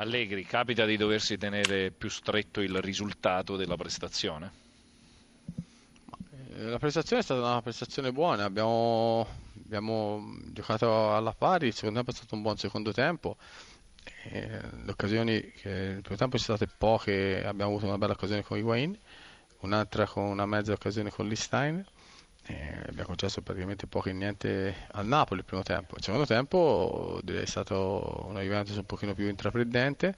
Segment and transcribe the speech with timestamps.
[0.00, 4.52] Allegri, capita di doversi tenere più stretto il risultato della prestazione?
[6.54, 9.26] Eh, La prestazione è stata una prestazione buona, abbiamo,
[9.64, 13.38] abbiamo giocato alla pari, il secondo tempo è stato un buon secondo tempo,
[14.30, 14.48] e
[14.84, 18.56] le occasioni che nel primo tempo sono state poche, abbiamo avuto una bella occasione con
[18.56, 18.96] Higuain,
[19.62, 21.84] un'altra con una mezza occasione con Listein,
[22.48, 25.96] e abbiamo concesso praticamente poco e niente al Napoli il primo tempo.
[25.96, 30.16] Il secondo tempo è stato una Juventus un pochino più intraprendente,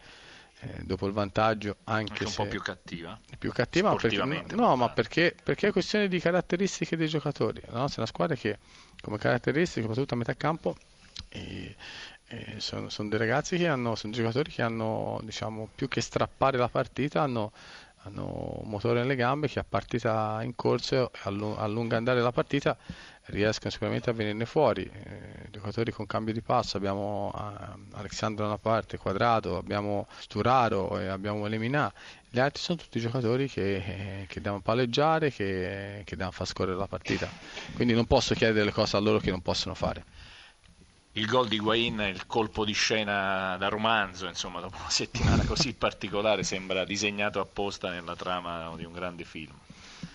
[0.60, 3.18] eh, dopo il vantaggio Anche anche un po' se più cattiva?
[3.36, 7.60] più cattiva, ma perché, no, ma perché, perché è questione di caratteristiche dei giocatori.
[7.66, 8.58] La nostra è una squadra che,
[9.00, 10.76] come caratteristiche, soprattutto a metà campo,
[11.30, 11.74] eh,
[12.28, 16.58] eh, sono, sono dei ragazzi che hanno, sono giocatori che hanno, diciamo, più che strappare
[16.58, 17.50] la partita, hanno,
[18.04, 22.32] hanno un motore nelle gambe che a partita in corso, a lu- lungo andare della
[22.32, 22.76] partita,
[23.26, 24.90] riescono sicuramente a venirne fuori.
[24.90, 30.98] Eh, giocatori con cambio di passo, abbiamo ah, Alexandro da una parte, Quadrato, abbiamo Sturaro
[30.98, 31.92] e abbiamo Lemina.
[32.28, 36.78] Gli altri sono tutti giocatori che, eh, che devono palleggiare, che, che devono far scorrere
[36.78, 37.28] la partita.
[37.74, 40.04] Quindi non posso chiedere delle cose a loro che non possono fare.
[41.14, 45.44] Il gol di Higuain è il colpo di scena da romanzo, insomma, dopo una settimana
[45.44, 49.52] così particolare sembra disegnato apposta nella trama di un grande film.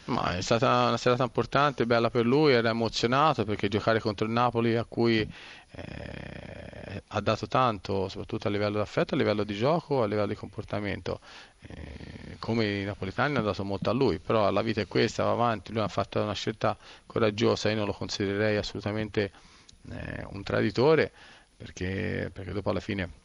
[0.06, 4.32] Ma è stata una serata importante, bella per lui, era emozionato perché giocare contro il
[4.32, 10.02] Napoli a cui eh, ha dato tanto, soprattutto a livello d'affetto, a livello di gioco,
[10.02, 11.20] a livello di comportamento.
[11.62, 15.32] Eh, come i napoletani hanno dato molto a lui, però la vita è questa, va
[15.32, 19.32] avanti, lui ha fatto una scelta coraggiosa, io non lo considererei assolutamente
[19.92, 21.12] eh, un traditore
[21.56, 23.24] perché, perché dopo alla fine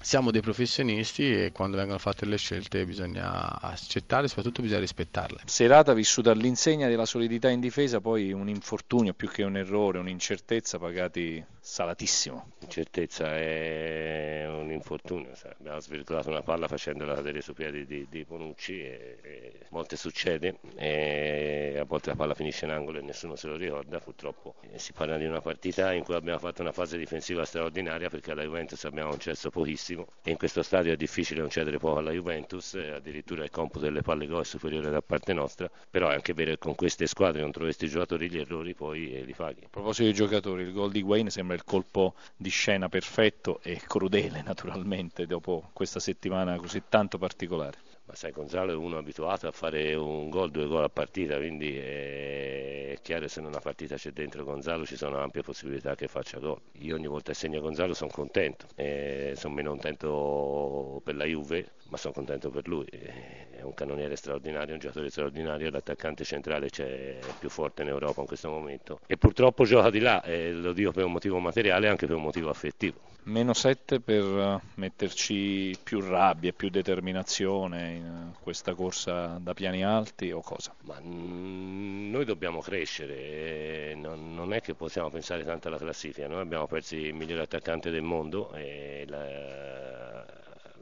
[0.00, 5.40] siamo dei professionisti e quando vengono fatte le scelte bisogna accettare e soprattutto bisogna rispettarle.
[5.44, 10.78] Serata vissuta all'insegna della solidità in difesa, poi un infortunio più che un errore, un'incertezza
[10.78, 12.52] pagati salatissimo.
[12.60, 18.24] Incertezza è un infortunio, sai, abbiamo svirtuato una palla facendola cadere sui piedi di, di
[18.24, 23.02] Bonucci e, e a volte succede, e a volte la palla finisce in angolo e
[23.02, 26.62] nessuno se lo ricorda, purtroppo Eh, si parla di una partita in cui abbiamo fatto
[26.62, 30.96] una fase difensiva straordinaria perché alla Juventus abbiamo concesso pochissimo e in questo stadio è
[30.96, 34.90] difficile non cedere poco alla Juventus, eh, addirittura il computo delle palle gol è superiore
[34.90, 38.38] da parte nostra, però è anche vero che con queste squadre contro questi giocatori gli
[38.38, 39.64] errori poi eh, li paghi.
[39.64, 43.80] A proposito dei giocatori, il gol di Wayne sembra il colpo di scena perfetto e
[43.84, 47.78] crudele naturalmente dopo questa settimana così tanto particolare.
[48.04, 51.76] Ma sai, Gonzalo è uno abituato a fare un gol, due gol a partita, quindi
[51.76, 56.38] è chiaro se in una partita c'è dentro Gonzalo ci sono ampie possibilità che faccia
[56.38, 56.58] gol.
[56.80, 61.72] Io ogni volta che segno Gonzalo sono contento, Eh, sono meno contento per la Juve,
[61.88, 62.84] ma sono contento per lui.
[62.86, 68.20] Eh, È un cannoniere straordinario, un giocatore straordinario, l'attaccante centrale c'è più forte in Europa
[68.20, 69.00] in questo momento.
[69.06, 72.16] E purtroppo gioca di là, e lo dico per un motivo materiale e anche per
[72.16, 73.00] un motivo affettivo.
[73.24, 79.84] Meno 7 per eh, metterci più rabbia, più determinazione in eh, questa corsa da piani
[79.84, 80.74] alti o cosa?
[80.84, 86.26] Ma mm, noi dobbiamo crescere, eh, non, non è che possiamo pensare tanto alla classifica,
[86.26, 89.97] noi abbiamo perso il migliore attaccante del mondo e la,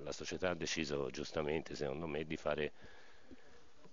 [0.06, 2.72] la società ha deciso giustamente, secondo me, di fare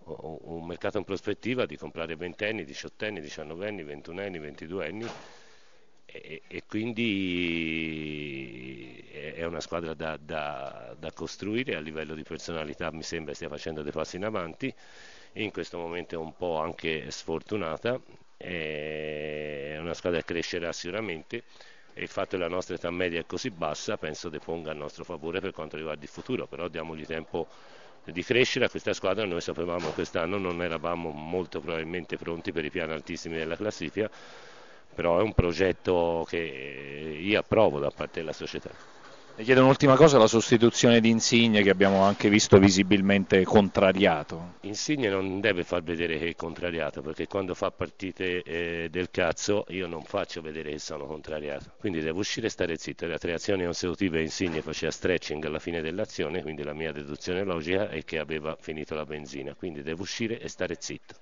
[0.06, 5.08] un mercato in prospettiva, di comprare ventenni, diciottenni, diciannovenni, ventunenni, ventiduenni
[6.06, 7.82] e, e quindi
[9.12, 13.82] è una squadra da, da- da costruire a livello di personalità mi sembra stia facendo
[13.82, 14.74] dei passi in avanti
[15.34, 18.00] in questo momento è un po' anche sfortunata
[18.38, 21.44] è una squadra che crescerà sicuramente
[21.96, 25.40] il fatto che la nostra età media è così bassa penso deponga a nostro favore
[25.40, 27.48] per quanto riguarda il futuro però diamogli tempo
[28.04, 32.66] di crescere a questa squadra noi sapevamo che quest'anno non eravamo molto probabilmente pronti per
[32.66, 34.10] i piani altissimi della classifica
[34.94, 36.38] però è un progetto che
[37.20, 38.70] io approvo da parte della società.
[39.36, 44.58] Le chiedo un'ultima cosa, la sostituzione di Insigne che abbiamo anche visto visibilmente contrariato.
[44.62, 49.66] Insigne non deve far vedere che è contrariato perché quando fa partite eh, del cazzo
[49.70, 53.08] io non faccio vedere che sono contrariato, quindi devo uscire e stare zitto.
[53.08, 57.90] Le tre azioni consecutive Insigne faceva stretching alla fine dell'azione, quindi la mia deduzione logica
[57.90, 61.16] è che aveva finito la benzina, quindi devo uscire e stare zitto.